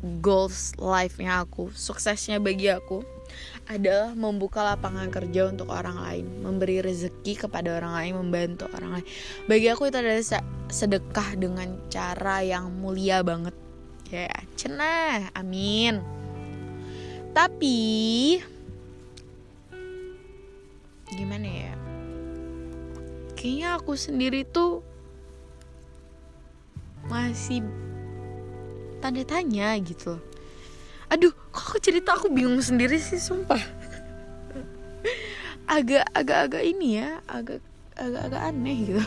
goals 0.00 0.72
life-nya 0.80 1.44
aku, 1.44 1.68
suksesnya 1.76 2.40
bagi 2.40 2.72
aku 2.72 3.04
adalah 3.70 4.16
membuka 4.18 4.64
lapangan 4.64 5.06
kerja 5.12 5.46
untuk 5.46 5.70
orang 5.70 6.02
lain, 6.02 6.26
memberi 6.42 6.82
rezeki 6.82 7.46
kepada 7.46 7.78
orang 7.78 7.92
lain, 7.94 8.12
membantu 8.18 8.66
orang 8.74 8.98
lain. 8.98 9.06
Bagi 9.46 9.70
aku 9.70 9.86
itu 9.86 9.96
adalah 10.00 10.42
sedekah 10.66 11.38
dengan 11.38 11.78
cara 11.86 12.42
yang 12.42 12.72
mulia 12.74 13.22
banget. 13.22 13.54
Ya, 14.10 14.26
cenah, 14.58 15.30
amin. 15.38 16.02
Tapi 17.30 17.78
gimana 21.14 21.46
ya? 21.46 21.74
Kayaknya 23.38 23.68
aku 23.78 23.92
sendiri 23.94 24.42
tuh 24.42 24.82
masih 27.06 27.62
tanda 29.00 29.24
tanya 29.24 29.74
gitu. 29.80 30.20
Aduh 31.10 31.34
kok 31.50 31.74
aku 31.74 31.78
cerita 31.82 32.14
aku 32.14 32.30
bingung 32.30 32.60
sendiri 32.62 33.00
sih 33.00 33.18
sumpah. 33.18 33.60
Agak 35.70 36.06
agak 36.14 36.38
agak 36.50 36.62
ini 36.66 36.98
ya 36.98 37.22
agak 37.30 37.62
agak 37.94 38.22
agak 38.30 38.42
aneh 38.42 38.78
gitu. 38.90 39.04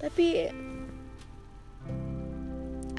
Tapi 0.00 0.48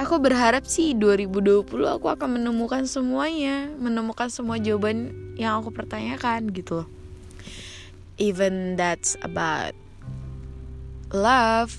aku 0.01 0.15
berharap 0.17 0.65
sih 0.65 0.97
2020 0.97 1.65
aku 1.69 2.07
akan 2.09 2.41
menemukan 2.41 2.89
semuanya 2.89 3.69
menemukan 3.77 4.33
semua 4.33 4.57
jawaban 4.57 5.13
yang 5.37 5.61
aku 5.61 5.69
pertanyakan 5.69 6.49
gitu 6.49 6.81
loh. 6.81 6.89
Even 8.17 8.77
that's 8.77 9.17
about 9.21 9.73
love 11.13 11.73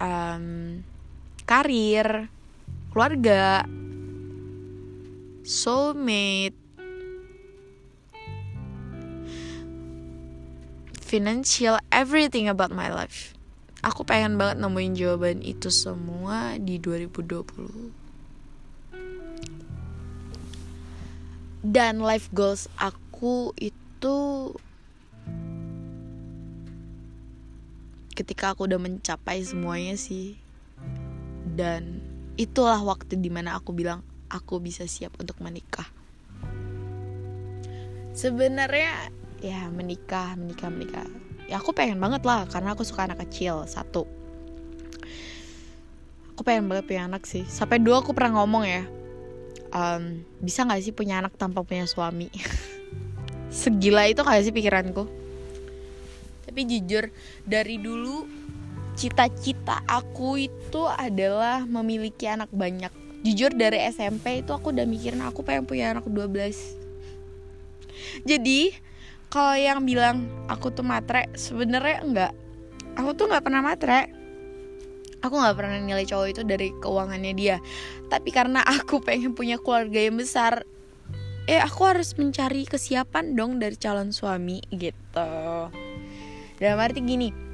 um, 0.00 0.84
karir, 1.44 2.30
keluarga, 2.90 3.66
soulmate, 5.42 6.56
financial, 10.98 11.76
everything 11.92 12.48
about 12.48 12.72
my 12.72 12.88
life. 12.88 13.36
Aku 13.82 14.06
pengen 14.06 14.38
banget 14.40 14.62
nemuin 14.62 14.92
jawaban 14.94 15.38
itu 15.42 15.68
semua 15.68 16.56
di 16.56 16.78
2020. 16.78 18.02
Dan 21.62 22.02
life 22.02 22.26
goals 22.34 22.66
aku 22.74 23.54
itu 23.54 24.50
ketika 28.18 28.50
aku 28.50 28.66
udah 28.66 28.82
mencapai 28.82 29.40
semuanya 29.46 29.94
sih 29.94 30.41
dan 31.52 32.00
itulah 32.40 32.80
waktu 32.80 33.20
di 33.20 33.28
mana 33.28 33.60
aku 33.60 33.76
bilang 33.76 34.00
aku 34.32 34.56
bisa 34.58 34.88
siap 34.88 35.12
untuk 35.20 35.36
menikah. 35.44 35.86
Sebenarnya 38.16 39.12
ya 39.40 39.68
menikah 39.68 40.36
menikah 40.36 40.72
menikah. 40.72 41.08
Ya 41.48 41.60
aku 41.60 41.76
pengen 41.76 42.00
banget 42.00 42.24
lah 42.24 42.48
karena 42.48 42.72
aku 42.72 42.84
suka 42.84 43.04
anak 43.04 43.20
kecil 43.28 43.68
satu. 43.68 44.08
Aku 46.32 46.40
pengen 46.48 46.72
banget 46.72 46.88
punya 46.88 47.04
anak 47.04 47.28
sih. 47.28 47.44
Sampai 47.44 47.76
dua 47.76 48.00
aku 48.00 48.16
pernah 48.16 48.40
ngomong 48.40 48.64
ya 48.64 48.88
um, 49.72 50.24
bisa 50.40 50.64
nggak 50.64 50.80
sih 50.80 50.94
punya 50.96 51.20
anak 51.20 51.36
tanpa 51.36 51.60
punya 51.64 51.84
suami? 51.84 52.32
Segila 53.52 54.08
itu 54.08 54.24
kayak 54.24 54.42
sih 54.48 54.54
pikiranku? 54.54 55.04
Tapi 56.48 56.60
jujur 56.68 57.08
dari 57.44 57.80
dulu 57.80 58.41
cita-cita 58.94 59.80
aku 59.88 60.46
itu 60.48 60.82
adalah 60.86 61.64
memiliki 61.64 62.28
anak 62.28 62.48
banyak. 62.52 62.90
Jujur 63.22 63.54
dari 63.54 63.78
SMP 63.88 64.42
itu 64.42 64.50
aku 64.50 64.74
udah 64.74 64.84
mikirin 64.84 65.22
aku 65.22 65.46
pengen 65.46 65.64
punya 65.64 65.94
anak 65.94 66.06
12 66.10 66.82
jadi 68.22 68.74
kalau 69.32 69.56
yang 69.56 69.80
bilang 69.88 70.28
aku 70.50 70.68
tuh 70.74 70.84
matre 70.84 71.30
sebenarnya 71.32 71.98
enggak. 72.04 72.32
Aku 73.00 73.16
tuh 73.16 73.32
nggak 73.32 73.44
pernah 73.44 73.64
matre. 73.64 74.12
Aku 75.22 75.38
nggak 75.38 75.56
pernah 75.56 75.78
nilai 75.80 76.04
cowok 76.04 76.28
itu 76.28 76.42
dari 76.44 76.74
keuangannya 76.82 77.32
dia. 77.32 77.56
Tapi 78.12 78.28
karena 78.34 78.60
aku 78.66 79.00
pengen 79.00 79.32
punya 79.32 79.56
keluarga 79.56 80.02
yang 80.02 80.18
besar 80.18 80.66
eh 81.50 81.58
aku 81.58 81.82
harus 81.82 82.14
mencari 82.14 82.62
kesiapan 82.70 83.34
dong 83.34 83.58
dari 83.58 83.74
calon 83.74 84.14
suami 84.14 84.62
gitu. 84.70 85.32
Dalam 86.60 86.78
arti 86.78 87.02
gini 87.02 87.51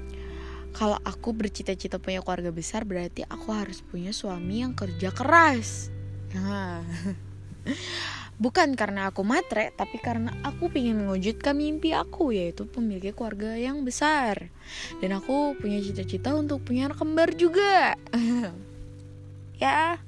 kalau 0.79 0.95
aku 1.03 1.35
bercita-cita 1.35 1.99
punya 1.99 2.23
keluarga 2.23 2.55
besar 2.55 2.87
berarti 2.87 3.27
aku 3.27 3.51
harus 3.51 3.83
punya 3.83 4.14
suami 4.14 4.62
yang 4.62 4.79
kerja 4.79 5.11
keras. 5.11 5.91
Nah. 6.38 6.87
Bukan 8.38 8.79
karena 8.79 9.11
aku 9.11 9.27
matre, 9.27 9.75
tapi 9.75 9.99
karena 9.99 10.31
aku 10.47 10.71
ingin 10.71 11.03
mewujudkan 11.03 11.59
mimpi 11.59 11.91
aku 11.91 12.31
yaitu 12.31 12.71
memiliki 12.79 13.11
keluarga 13.11 13.59
yang 13.59 13.83
besar. 13.83 14.55
Dan 15.03 15.19
aku 15.19 15.59
punya 15.59 15.83
cita-cita 15.83 16.38
untuk 16.38 16.62
punya 16.62 16.87
anak 16.87 17.03
kembar 17.03 17.35
juga. 17.35 17.99
ya, 19.62 19.99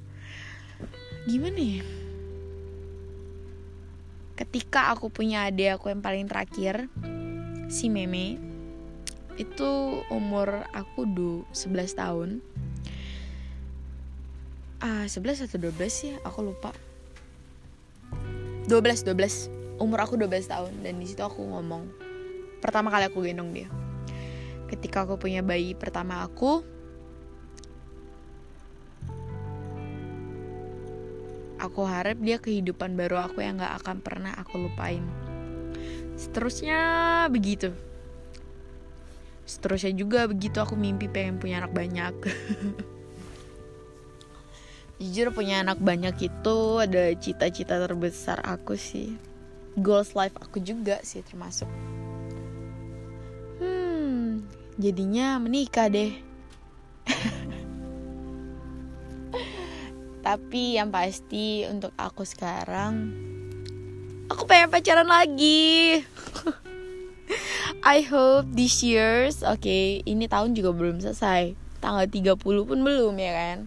gimana 1.27 1.59
ya? 1.59 1.83
Ketika 4.39 4.95
aku 4.95 5.11
punya 5.11 5.51
adik 5.51 5.75
aku 5.75 5.91
yang 5.91 5.99
paling 5.99 6.31
terakhir, 6.31 6.87
si 7.67 7.91
Meme, 7.91 8.50
itu 9.39 10.01
umur 10.11 10.67
aku 10.75 11.07
du 11.07 11.31
11 11.55 11.95
tahun. 11.95 12.29
Ah 14.81 15.05
11 15.05 15.45
atau 15.47 15.57
12 15.61 15.77
sih 15.87 16.11
aku 16.25 16.39
lupa. 16.41 16.73
12 18.67 19.07
12 19.07 19.79
umur 19.81 19.99
aku 20.03 20.17
12 20.17 20.51
tahun 20.51 20.73
dan 20.81 20.97
di 20.97 21.05
situ 21.05 21.21
aku 21.21 21.45
ngomong. 21.45 21.87
Pertama 22.59 22.89
kali 22.89 23.07
aku 23.07 23.23
gendong 23.23 23.53
dia. 23.53 23.69
Ketika 24.67 25.03
aku 25.03 25.19
punya 25.19 25.43
bayi 25.43 25.75
pertama 25.75 26.23
aku 26.23 26.63
aku 31.61 31.81
harap 31.85 32.17
dia 32.17 32.41
kehidupan 32.41 32.97
baru 32.97 33.21
aku 33.21 33.45
yang 33.45 33.61
gak 33.61 33.85
akan 33.85 33.97
pernah 34.01 34.33
aku 34.33 34.65
lupain. 34.65 35.05
Seterusnya 36.17 36.81
begitu 37.29 37.90
seterusnya 39.45 39.93
juga 39.97 40.27
begitu 40.29 40.61
aku 40.61 40.75
mimpi 40.77 41.09
pengen 41.11 41.39
punya 41.41 41.57
anak 41.63 41.73
banyak. 41.73 42.13
Jujur 45.01 45.33
punya 45.33 45.65
anak 45.65 45.81
banyak 45.81 46.29
itu 46.29 46.57
ada 46.77 47.09
cita-cita 47.17 47.81
terbesar 47.81 48.37
aku 48.45 48.77
sih. 48.77 49.17
Goals 49.79 50.13
life 50.13 50.37
aku 50.37 50.61
juga 50.61 51.01
sih 51.01 51.25
termasuk. 51.25 51.65
Hmm 53.57 54.45
jadinya 54.81 55.37
menikah 55.41 55.89
deh. 55.89 56.13
Tapi 60.25 60.77
yang 60.77 60.93
pasti 60.93 61.65
untuk 61.65 61.89
aku 61.97 62.21
sekarang 62.25 63.13
aku 64.31 64.47
pengen 64.47 64.71
pacaran 64.71 65.09
lagi 65.09 65.99
I 67.81 68.05
hope 68.05 68.45
this 68.53 68.85
years 68.85 69.41
oke 69.41 69.65
okay, 69.65 70.05
ini 70.05 70.29
tahun 70.29 70.53
juga 70.53 70.69
belum 70.69 71.01
selesai. 71.01 71.57
Tanggal 71.81 72.05
30 72.05 72.37
pun 72.37 72.77
belum 72.77 73.17
ya 73.17 73.33
kan? 73.33 73.57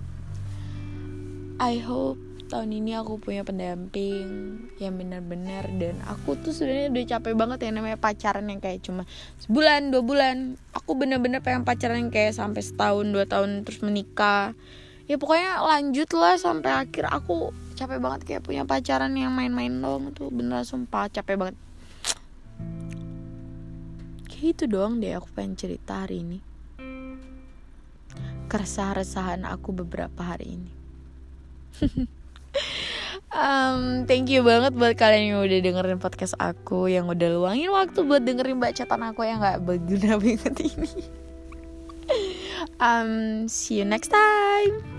I 1.58 1.82
hope 1.82 2.22
tahun 2.46 2.78
ini 2.78 2.94
aku 2.94 3.18
punya 3.18 3.42
pendamping 3.42 4.70
yang 4.78 4.94
benar-benar 4.94 5.66
dan 5.82 5.98
aku 6.06 6.38
tuh 6.38 6.54
sebenarnya 6.54 6.94
udah 6.94 7.04
capek 7.10 7.34
banget 7.34 7.58
ya 7.66 7.70
namanya 7.74 7.98
pacaran 7.98 8.46
yang 8.46 8.62
kayak 8.62 8.86
cuma 8.86 9.02
sebulan 9.42 9.90
dua 9.90 10.06
bulan. 10.06 10.62
Aku 10.78 10.94
bener-bener 10.94 11.42
pengen 11.42 11.66
pacaran 11.66 11.98
yang 11.98 12.14
kayak 12.14 12.38
sampai 12.38 12.62
setahun 12.62 13.10
dua 13.10 13.26
tahun 13.26 13.66
terus 13.66 13.82
menikah. 13.82 14.54
Ya 15.10 15.18
pokoknya 15.18 15.58
lanjut 15.58 16.06
lah 16.14 16.38
sampai 16.38 16.86
akhir. 16.86 17.10
Aku 17.10 17.50
capek 17.74 17.98
banget 17.98 18.20
kayak 18.22 18.46
punya 18.46 18.62
pacaran 18.62 19.10
yang 19.18 19.34
main-main 19.34 19.74
dong 19.82 20.14
tuh 20.14 20.30
bener 20.30 20.62
sumpah 20.62 21.10
capek 21.10 21.34
banget 21.34 21.58
itu 24.52 24.68
doang 24.68 25.00
deh 25.00 25.16
aku 25.16 25.30
pengen 25.32 25.56
cerita 25.56 26.04
hari 26.04 26.20
ini. 26.20 26.38
Keresahan-resahan 28.52 29.48
aku 29.48 29.72
beberapa 29.72 30.20
hari 30.20 30.60
ini. 30.60 30.72
Um, 33.34 34.06
thank 34.06 34.30
you 34.30 34.46
banget 34.46 34.78
buat 34.78 34.94
kalian 34.94 35.34
yang 35.34 35.42
udah 35.42 35.58
dengerin 35.58 35.98
podcast 35.98 36.38
aku 36.38 36.86
yang 36.86 37.10
udah 37.10 37.34
luangin 37.34 37.66
waktu 37.74 38.06
buat 38.06 38.22
dengerin 38.22 38.62
bacaan 38.62 39.02
aku 39.10 39.26
yang 39.26 39.42
gak 39.42 39.58
berguna 39.58 40.14
banget 40.22 40.54
ini. 40.54 41.02
Um, 42.78 43.10
see 43.50 43.82
you 43.82 43.86
next 43.90 44.14
time 44.14 44.93